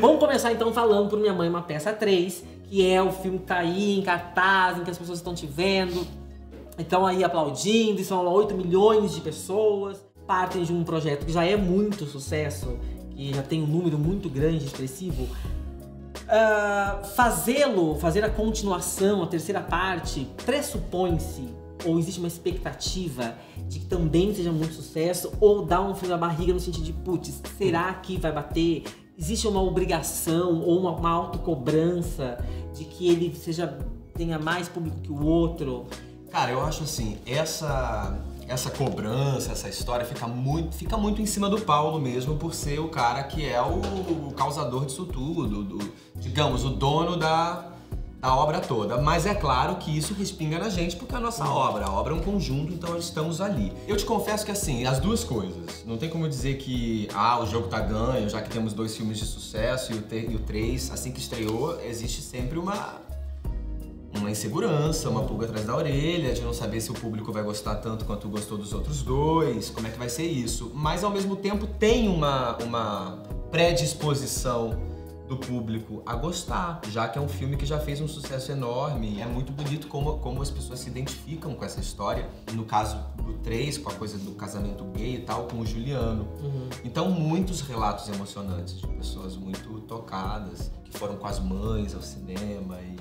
Vamos 0.00 0.20
começar 0.20 0.52
então 0.52 0.72
falando 0.72 1.10
por 1.10 1.18
Minha 1.18 1.34
Mãe 1.34 1.48
Uma 1.48 1.62
Peça 1.62 1.92
3, 1.92 2.44
que 2.70 2.88
é 2.88 3.02
o 3.02 3.10
filme 3.10 3.38
que 3.38 3.46
tá 3.46 3.58
aí 3.58 3.98
em 3.98 4.02
cartaz, 4.02 4.78
em 4.78 4.84
que 4.84 4.90
as 4.90 4.96
pessoas 4.96 5.18
estão 5.18 5.34
te 5.34 5.44
vendo, 5.44 6.06
estão 6.78 7.04
aí 7.04 7.24
aplaudindo, 7.24 8.00
e 8.00 8.04
são 8.04 8.24
8 8.24 8.54
milhões 8.54 9.12
de 9.12 9.20
pessoas, 9.20 9.98
partem 10.24 10.62
de 10.62 10.72
um 10.72 10.84
projeto 10.84 11.26
que 11.26 11.32
já 11.32 11.44
é 11.44 11.56
muito 11.56 12.06
sucesso, 12.06 12.78
que 13.10 13.34
já 13.34 13.42
tem 13.42 13.60
um 13.60 13.66
número 13.66 13.98
muito 13.98 14.28
grande, 14.28 14.66
expressivo. 14.66 15.24
Uh, 15.24 17.04
Fazê-lo, 17.16 17.96
fazer 17.96 18.22
a 18.22 18.30
continuação, 18.30 19.24
a 19.24 19.26
terceira 19.26 19.60
parte, 19.60 20.28
pressupõe-se 20.46 21.48
ou 21.84 21.98
existe 21.98 22.20
uma 22.20 22.28
expectativa 22.28 23.34
de 23.68 23.80
que 23.80 23.86
também 23.86 24.32
seja 24.32 24.52
muito 24.52 24.74
sucesso, 24.74 25.32
ou 25.40 25.64
dá 25.64 25.80
um 25.80 25.94
frio 25.94 26.10
na 26.10 26.16
barriga 26.16 26.52
no 26.52 26.60
sentido 26.60 26.84
de, 26.84 26.92
putz, 26.92 27.40
será 27.56 27.92
que 27.94 28.16
vai 28.16 28.32
bater? 28.32 28.84
Existe 29.18 29.48
uma 29.48 29.60
obrigação 29.60 30.60
ou 30.60 30.78
uma, 30.78 30.92
uma 30.92 31.10
autocobrança 31.10 32.38
de 32.72 32.84
que 32.84 33.08
ele 33.08 33.34
seja 33.34 33.76
tenha 34.14 34.38
mais 34.38 34.68
público 34.68 35.00
que 35.00 35.10
o 35.10 35.24
outro? 35.24 35.86
Cara, 36.30 36.52
eu 36.52 36.64
acho 36.64 36.84
assim, 36.84 37.18
essa 37.26 38.16
essa 38.46 38.70
cobrança, 38.70 39.52
essa 39.52 39.68
história 39.68 40.06
fica 40.06 40.26
muito, 40.26 40.74
fica 40.74 40.96
muito 40.96 41.20
em 41.20 41.26
cima 41.26 41.50
do 41.50 41.60
Paulo 41.60 42.00
mesmo, 42.00 42.36
por 42.36 42.54
ser 42.54 42.78
o 42.78 42.88
cara 42.88 43.24
que 43.24 43.46
é 43.46 43.60
o, 43.60 44.28
o 44.28 44.32
causador 44.34 44.86
disso 44.86 45.04
tudo, 45.04 45.62
do, 45.62 45.92
digamos, 46.16 46.64
o 46.64 46.70
dono 46.70 47.14
da, 47.16 47.72
da 48.20 48.34
obra 48.34 48.60
toda. 48.60 49.00
Mas 49.00 49.26
é 49.26 49.34
claro 49.34 49.76
que 49.76 49.96
isso 49.96 50.14
respinga 50.14 50.58
na 50.58 50.68
gente 50.68 50.96
porque 50.96 51.14
é 51.14 51.18
a 51.18 51.20
nossa 51.20 51.44
obra. 51.48 51.86
A 51.86 51.92
obra 51.92 52.12
é 52.12 52.16
um 52.16 52.20
conjunto, 52.20 52.72
então 52.72 52.96
estamos 52.96 53.40
ali. 53.40 53.72
Eu 53.86 53.96
te 53.96 54.04
confesso 54.04 54.44
que 54.44 54.52
assim, 54.52 54.84
as 54.84 54.98
duas 54.98 55.24
coisas. 55.24 55.84
Não 55.86 55.96
tem 55.96 56.08
como 56.08 56.28
dizer 56.28 56.58
que 56.58 57.08
ah, 57.14 57.40
o 57.40 57.46
jogo 57.46 57.68
tá 57.68 57.80
ganho, 57.80 58.28
já 58.28 58.42
que 58.42 58.50
temos 58.50 58.72
dois 58.72 58.96
filmes 58.96 59.18
de 59.18 59.24
sucesso 59.24 59.92
e 59.92 59.96
o, 59.96 60.30
e 60.30 60.36
o 60.36 60.40
três, 60.40 60.90
assim 60.90 61.12
que 61.12 61.20
estreou, 61.20 61.80
existe 61.82 62.22
sempre 62.22 62.58
uma 62.58 63.08
uma 64.16 64.30
insegurança, 64.30 65.08
uma 65.08 65.22
pulga 65.22 65.46
atrás 65.46 65.66
da 65.66 65.76
orelha, 65.76 66.32
de 66.32 66.40
não 66.40 66.52
saber 66.52 66.80
se 66.80 66.90
o 66.90 66.94
público 66.94 67.30
vai 67.30 67.42
gostar 67.42 67.76
tanto 67.76 68.04
quanto 68.04 68.28
gostou 68.28 68.58
dos 68.58 68.72
outros 68.72 69.02
dois, 69.02 69.70
como 69.70 69.86
é 69.86 69.90
que 69.90 69.98
vai 69.98 70.08
ser 70.08 70.24
isso. 70.24 70.72
Mas 70.74 71.04
ao 71.04 71.10
mesmo 71.10 71.36
tempo 71.36 71.66
tem 71.66 72.08
uma, 72.08 72.56
uma 72.56 73.18
predisposição 73.50 74.76
do 75.28 75.36
público 75.36 76.02
a 76.06 76.16
gostar, 76.16 76.80
já 76.90 77.06
que 77.06 77.18
é 77.18 77.22
um 77.22 77.28
filme 77.28 77.56
que 77.56 77.66
já 77.66 77.78
fez 77.78 78.00
um 78.00 78.08
sucesso 78.08 78.50
enorme. 78.50 79.20
É 79.20 79.26
muito 79.26 79.52
bonito 79.52 79.86
como, 79.86 80.18
como 80.18 80.40
as 80.40 80.50
pessoas 80.50 80.80
se 80.80 80.88
identificam 80.88 81.54
com 81.54 81.64
essa 81.64 81.78
história. 81.78 82.28
No 82.52 82.64
caso 82.64 82.98
do 83.16 83.34
3, 83.34 83.78
com 83.78 83.90
a 83.90 83.94
coisa 83.94 84.18
do 84.18 84.32
casamento 84.32 84.84
gay 84.84 85.16
e 85.16 85.20
tal, 85.20 85.44
com 85.44 85.60
o 85.60 85.66
Juliano. 85.66 86.26
Uhum. 86.42 86.68
Então, 86.84 87.10
muitos 87.10 87.60
relatos 87.60 88.08
emocionantes 88.08 88.80
de 88.80 88.86
pessoas 88.86 89.36
muito 89.36 89.80
tocadas, 89.80 90.70
que 90.84 90.98
foram 90.98 91.16
com 91.16 91.26
as 91.26 91.38
mães 91.38 91.94
ao 91.94 92.02
cinema 92.02 92.78
e 92.80 92.96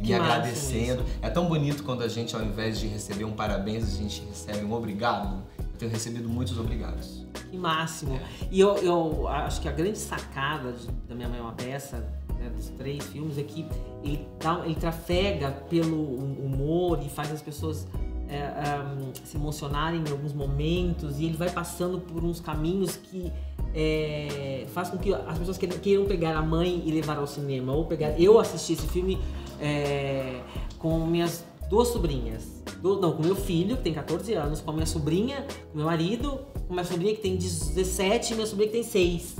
me 0.00 0.14
agradecendo. 0.14 1.04
É 1.20 1.28
tão 1.28 1.46
bonito 1.46 1.82
quando 1.82 2.02
a 2.02 2.08
gente, 2.08 2.34
ao 2.34 2.42
invés 2.42 2.78
de 2.78 2.86
receber 2.86 3.24
um 3.24 3.32
parabéns, 3.32 3.84
a 3.84 3.96
gente 3.96 4.22
recebe 4.22 4.64
um 4.64 4.72
obrigado. 4.72 5.42
Tenho 5.80 5.90
recebido 5.90 6.28
muitos 6.28 6.58
obrigados. 6.58 7.26
Que 7.50 7.56
máximo. 7.56 8.14
É. 8.14 8.20
E 8.50 8.60
eu, 8.60 8.76
eu 8.76 9.26
acho 9.26 9.62
que 9.62 9.68
a 9.68 9.72
grande 9.72 9.96
sacada 9.96 10.72
de, 10.72 10.86
da 11.08 11.14
Minha 11.14 11.26
Mãe 11.26 11.38
é 11.38 11.42
uma 11.42 11.52
Peça, 11.52 12.06
né, 12.38 12.50
dos 12.54 12.68
três 12.68 13.02
filmes, 13.06 13.38
é 13.38 13.42
que 13.42 13.66
ele, 14.04 14.28
dá, 14.38 14.60
ele 14.66 14.74
trafega 14.74 15.50
pelo 15.70 16.16
humor 16.16 17.00
e 17.02 17.08
faz 17.08 17.32
as 17.32 17.40
pessoas 17.40 17.88
é, 18.28 18.78
um, 18.78 19.10
se 19.24 19.38
emocionarem 19.38 20.04
em 20.06 20.10
alguns 20.10 20.34
momentos 20.34 21.18
e 21.18 21.24
ele 21.24 21.36
vai 21.38 21.50
passando 21.50 21.98
por 21.98 22.22
uns 22.22 22.40
caminhos 22.40 22.96
que 22.96 23.32
é, 23.74 24.66
faz 24.74 24.90
com 24.90 24.98
que 24.98 25.14
as 25.14 25.38
pessoas 25.38 25.56
queiram 25.56 26.04
pegar 26.04 26.36
a 26.36 26.42
mãe 26.42 26.82
e 26.84 26.92
levar 26.92 27.16
ao 27.16 27.26
cinema. 27.26 27.72
Ou 27.72 27.86
pegar. 27.86 28.20
Eu 28.20 28.38
assisti 28.38 28.74
esse 28.74 28.86
filme 28.86 29.18
é, 29.58 30.42
com 30.78 31.06
minhas 31.06 31.42
duas 31.70 31.88
sobrinhas. 31.88 32.59
Do, 32.80 33.00
não, 33.00 33.12
com 33.12 33.22
meu 33.22 33.36
filho, 33.36 33.76
que 33.76 33.82
tem 33.82 33.92
14 33.92 34.32
anos, 34.34 34.60
com 34.60 34.70
a 34.70 34.74
minha 34.74 34.86
sobrinha, 34.86 35.46
com 35.70 35.78
meu 35.78 35.86
marido, 35.86 36.40
com 36.66 36.72
minha 36.72 36.84
sobrinha 36.84 37.14
que 37.14 37.20
tem 37.20 37.36
17 37.36 38.32
e 38.32 38.34
minha 38.36 38.46
sobrinha 38.46 38.70
que 38.70 38.76
tem 38.76 38.82
6. 38.82 39.36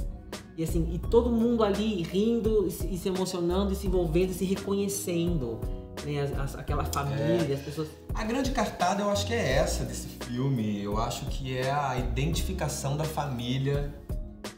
E 0.57 0.65
assim, 0.65 0.91
e 0.93 0.99
todo 0.99 1.31
mundo 1.31 1.65
ali 1.65 2.03
rindo 2.03 2.67
e 2.67 2.71
se, 2.71 2.87
e 2.87 2.99
se 2.99 3.09
emocionando 3.09 3.73
e 3.73 3.77
se 3.77 3.87
envolvendo 3.87 4.31
e 4.31 4.35
se 4.35 4.45
reconhecendo. 4.45 5.59
Né, 6.05 6.21
as, 6.21 6.39
as, 6.39 6.55
aquela 6.55 6.85
família, 6.85 7.47
é. 7.51 7.55
as 7.55 7.61
pessoas. 7.61 7.89
A 8.15 8.25
grande 8.25 8.51
cartada 8.51 9.03
eu 9.03 9.11
acho 9.11 9.27
que 9.27 9.33
é 9.33 9.53
essa 9.57 9.85
desse 9.85 10.09
filme. 10.09 10.83
Eu 10.83 10.99
acho 10.99 11.25
que 11.27 11.57
é 11.57 11.71
a 11.71 11.99
identificação 11.99 12.97
da 12.97 13.05
família 13.05 13.95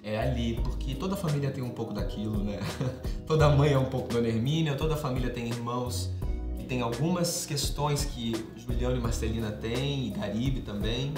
é 0.02 0.18
ali, 0.18 0.60
porque 0.62 0.94
toda 0.94 1.14
família 1.14 1.50
tem 1.50 1.62
um 1.62 1.70
pouco 1.70 1.92
daquilo, 1.94 2.42
né? 2.42 2.58
toda 3.26 3.48
mãe 3.50 3.72
é 3.72 3.78
um 3.78 3.84
pouco 3.84 4.08
Dona 4.08 4.26
Hermínia, 4.26 4.74
toda 4.74 4.96
família 4.96 5.30
tem 5.30 5.46
irmãos 5.46 6.10
tem 6.72 6.80
algumas 6.80 7.44
questões 7.44 8.02
que 8.02 8.32
Juliano 8.56 8.96
e 8.96 8.98
Marcelina 8.98 9.52
têm, 9.52 10.06
e 10.06 10.10
Garibe 10.10 10.62
também. 10.62 11.12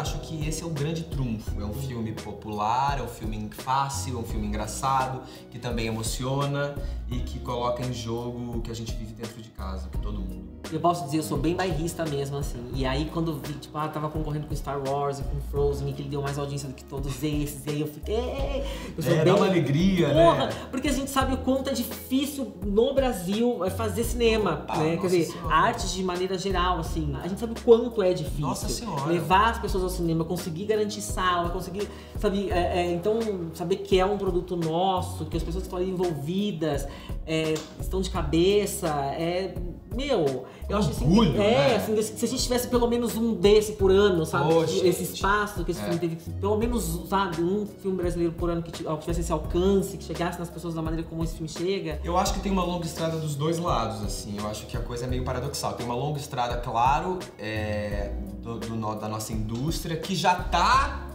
Eu 0.00 0.02
acho 0.02 0.18
que 0.20 0.48
esse 0.48 0.62
é 0.62 0.66
o 0.66 0.70
grande 0.70 1.02
trunfo. 1.04 1.60
É 1.60 1.64
um 1.64 1.74
filme 1.74 2.12
popular, 2.12 2.98
é 2.98 3.02
um 3.02 3.06
filme 3.06 3.50
fácil, 3.52 4.16
é 4.16 4.20
um 4.20 4.24
filme 4.24 4.46
engraçado, 4.46 5.20
que 5.50 5.58
também 5.58 5.88
emociona 5.88 6.74
e 7.06 7.18
que 7.18 7.38
coloca 7.38 7.84
em 7.84 7.92
jogo 7.92 8.56
o 8.56 8.62
que 8.62 8.70
a 8.70 8.74
gente 8.74 8.94
vive 8.94 9.12
dentro 9.12 9.42
de 9.42 9.50
casa, 9.50 9.90
que 9.90 9.98
todo 9.98 10.18
mundo 10.18 10.50
eu 10.72 10.80
posso 10.80 11.04
dizer, 11.04 11.18
eu 11.18 11.22
sou 11.22 11.38
bem 11.38 11.54
bairrista 11.54 12.04
mesmo, 12.04 12.36
assim. 12.36 12.70
E 12.74 12.86
aí, 12.86 13.10
quando 13.12 13.34
vi, 13.38 13.54
tipo, 13.54 13.76
ah, 13.76 13.88
tava 13.88 14.08
concorrendo 14.08 14.46
com 14.46 14.54
Star 14.54 14.80
Wars 14.80 15.18
e 15.18 15.22
com 15.22 15.40
Frozen, 15.50 15.92
que 15.92 16.02
ele 16.02 16.08
deu 16.08 16.22
mais 16.22 16.38
audiência 16.38 16.68
do 16.68 16.74
que 16.74 16.84
todos 16.84 17.22
esses, 17.22 17.66
e 17.66 17.70
aí 17.70 17.80
eu 17.80 17.86
fiquei. 17.86 18.64
Eu 18.96 19.02
sou 19.02 19.12
é, 19.12 19.16
bem... 19.16 19.24
dá 19.24 19.34
uma 19.34 19.46
alegria, 19.46 20.10
Porra, 20.10 20.46
né? 20.46 20.52
Porque 20.70 20.88
a 20.88 20.92
gente 20.92 21.10
sabe 21.10 21.34
o 21.34 21.38
quanto 21.38 21.70
é 21.70 21.72
difícil 21.72 22.52
no 22.64 22.94
Brasil 22.94 23.64
é 23.64 23.70
fazer 23.70 24.04
cinema, 24.04 24.64
né? 24.68 24.96
Quer 24.96 25.06
dizer, 25.06 25.24
senhora. 25.24 25.54
arte 25.54 25.88
de 25.88 26.04
maneira 26.04 26.38
geral, 26.38 26.78
assim. 26.78 27.16
A 27.20 27.26
gente 27.26 27.40
sabe 27.40 27.52
o 27.52 27.62
quanto 27.62 28.02
é 28.02 28.12
difícil. 28.12 28.40
Nossa 28.40 28.68
senhora. 28.68 29.06
Levar 29.06 29.50
as 29.50 29.58
pessoas 29.58 29.82
ao 29.90 29.96
cinema, 29.96 30.24
conseguir 30.24 30.64
garantir 30.64 31.00
sala, 31.00 31.50
conseguir, 31.50 31.88
sabe? 32.18 32.50
É, 32.50 32.80
é, 32.80 32.92
então, 32.92 33.18
saber 33.54 33.76
que 33.76 33.98
é 33.98 34.06
um 34.06 34.16
produto 34.16 34.56
nosso, 34.56 35.26
que 35.26 35.36
as 35.36 35.42
pessoas 35.42 35.66
que 35.66 35.68
estão 35.68 35.82
envolvidas 35.82 36.86
é, 37.26 37.54
estão 37.78 38.00
de 38.00 38.10
cabeça, 38.10 38.88
é. 38.88 39.54
Meu, 39.94 40.46
eu 40.68 40.78
acho 40.78 40.90
assim. 40.90 41.04
Orgulho, 41.04 41.32
é, 41.40 41.68
né? 41.68 41.76
assim, 41.76 42.00
se 42.00 42.24
a 42.24 42.28
gente 42.28 42.42
tivesse 42.42 42.68
pelo 42.68 42.86
menos 42.86 43.16
um 43.16 43.34
desse 43.34 43.72
por 43.72 43.90
ano, 43.90 44.24
sabe? 44.24 44.52
Poxa, 44.52 44.86
esse 44.86 45.02
espaço 45.02 45.64
que 45.64 45.72
esse 45.72 45.80
é. 45.80 45.84
filme 45.84 45.98
teve, 45.98 46.16
pelo 46.40 46.56
menos, 46.56 47.08
sabe, 47.08 47.42
um 47.42 47.66
filme 47.66 47.96
brasileiro 47.96 48.32
por 48.32 48.50
ano 48.50 48.62
que 48.62 48.70
tivesse 48.70 49.20
esse 49.20 49.32
alcance, 49.32 49.96
que 49.96 50.04
chegasse 50.04 50.38
nas 50.38 50.48
pessoas 50.48 50.74
da 50.74 50.82
maneira 50.82 51.04
como 51.08 51.24
esse 51.24 51.34
filme 51.34 51.48
chega. 51.48 52.00
Eu 52.04 52.16
acho 52.16 52.34
que 52.34 52.40
tem 52.40 52.52
uma 52.52 52.64
longa 52.64 52.86
estrada 52.86 53.16
dos 53.18 53.34
dois 53.34 53.58
lados, 53.58 54.02
assim. 54.02 54.36
Eu 54.38 54.46
acho 54.46 54.66
que 54.66 54.76
a 54.76 54.80
coisa 54.80 55.04
é 55.04 55.08
meio 55.08 55.24
paradoxal. 55.24 55.72
Tem 55.72 55.84
uma 55.84 55.96
longa 55.96 56.18
estrada, 56.18 56.56
claro, 56.58 57.18
é, 57.38 58.12
do, 58.42 58.58
do, 58.58 58.94
da 58.96 59.08
nossa 59.08 59.32
indústria, 59.32 59.96
que 59.96 60.14
já 60.14 60.34
tá 60.34 61.06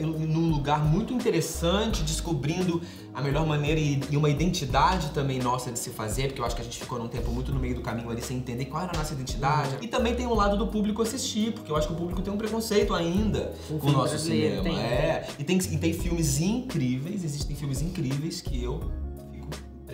num 0.00 0.50
lugar 0.50 0.84
muito 0.84 1.12
interessante, 1.12 2.02
descobrindo 2.02 2.80
a 3.12 3.20
melhor 3.20 3.46
maneira 3.46 3.78
e, 3.78 4.00
e, 4.10 4.16
uma 4.16 4.28
identidade 4.28 5.10
também 5.10 5.38
nossa 5.38 5.70
de 5.70 5.78
se 5.78 5.90
fazer, 5.90 6.28
porque 6.28 6.40
eu 6.40 6.44
acho 6.44 6.54
que 6.54 6.62
a 6.62 6.64
gente 6.64 6.78
ficou 6.78 6.98
num 6.98 7.08
tempo 7.08 7.30
muito 7.30 7.52
no 7.52 7.60
meio 7.60 7.74
do 7.74 7.80
caminho 7.80 8.10
ali 8.10 8.22
sem 8.22 8.36
entender 8.36 8.66
qual 8.66 8.82
era 8.82 8.92
a 8.92 8.96
nossa 8.96 9.14
identidade. 9.14 9.76
Uhum. 9.76 9.82
E 9.82 9.88
também 9.88 10.14
tem 10.14 10.26
um 10.26 10.34
lado 10.34 10.56
do 10.56 10.66
público 10.66 11.02
assistir, 11.02 11.52
porque 11.52 11.70
eu 11.70 11.76
acho 11.76 11.88
que 11.88 11.92
o 11.92 11.96
público 11.96 12.22
tem 12.22 12.32
um 12.32 12.36
preconceito 12.36 12.94
ainda 12.94 13.52
um 13.70 13.78
com 13.78 13.88
o 13.88 13.92
nosso 13.92 14.18
cinema. 14.18 14.62
Tem. 14.62 14.78
É, 14.78 15.28
e 15.38 15.44
tem, 15.44 15.58
e 15.58 15.78
tem 15.78 15.92
filmes 15.92 16.40
incríveis, 16.40 17.24
existem 17.24 17.56
filmes 17.56 17.82
incríveis 17.82 18.40
que 18.40 18.62
eu 18.62 18.80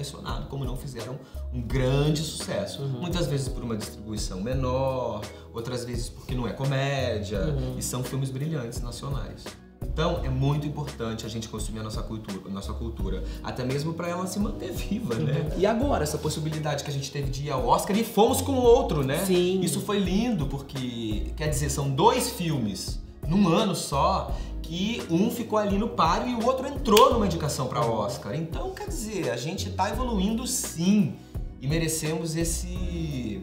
impressionado 0.00 0.46
como 0.46 0.64
não 0.64 0.76
fizeram 0.76 1.18
um 1.52 1.60
grande 1.60 2.22
sucesso. 2.22 2.82
Uhum. 2.82 3.00
Muitas 3.00 3.26
vezes 3.26 3.48
por 3.48 3.62
uma 3.62 3.76
distribuição 3.76 4.40
menor, 4.40 5.22
outras 5.52 5.84
vezes 5.84 6.08
porque 6.08 6.34
não 6.34 6.48
é 6.48 6.52
comédia, 6.52 7.40
uhum. 7.40 7.76
e 7.78 7.82
são 7.82 8.02
filmes 8.02 8.30
brilhantes 8.30 8.80
nacionais. 8.80 9.44
Então 9.82 10.24
é 10.24 10.28
muito 10.28 10.66
importante 10.66 11.26
a 11.26 11.28
gente 11.28 11.48
consumir 11.48 11.80
a 11.80 11.82
nossa 11.82 12.02
cultura, 12.02 12.40
a 12.46 12.50
nossa 12.50 12.72
cultura 12.72 13.24
até 13.42 13.64
mesmo 13.64 13.92
para 13.92 14.08
ela 14.08 14.26
se 14.26 14.38
manter 14.38 14.72
viva, 14.72 15.14
né? 15.14 15.50
Uhum. 15.52 15.60
E 15.60 15.66
agora 15.66 16.02
essa 16.02 16.16
possibilidade 16.16 16.84
que 16.84 16.90
a 16.90 16.92
gente 16.92 17.10
teve 17.10 17.30
de 17.30 17.46
ir 17.46 17.50
ao 17.50 17.66
Oscar 17.66 17.96
e 17.96 18.04
fomos 18.04 18.40
com 18.40 18.54
outro, 18.54 19.04
né? 19.04 19.24
Sim. 19.24 19.60
Isso 19.60 19.80
foi 19.80 19.98
lindo 19.98 20.46
porque 20.46 21.32
quer 21.36 21.48
dizer 21.48 21.70
são 21.70 21.90
dois 21.90 22.30
filmes 22.30 23.00
num 23.26 23.48
ano 23.48 23.74
só 23.74 24.34
que 24.70 25.02
um 25.10 25.32
ficou 25.32 25.58
ali 25.58 25.76
no 25.76 25.88
páreo 25.88 26.28
e 26.28 26.34
o 26.36 26.46
outro 26.46 26.64
entrou 26.64 27.12
numa 27.12 27.26
indicação 27.26 27.66
para 27.66 27.84
Oscar. 27.84 28.36
Então 28.36 28.70
quer 28.70 28.86
dizer 28.86 29.28
a 29.28 29.36
gente 29.36 29.68
está 29.68 29.90
evoluindo 29.90 30.46
sim 30.46 31.16
e 31.60 31.66
merecemos 31.66 32.36
esse 32.36 33.42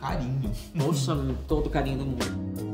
carinho. 0.00 0.52
Poxa, 0.78 1.16
todo 1.48 1.68
carinho 1.68 1.98
do 1.98 2.06
mundo. 2.06 2.71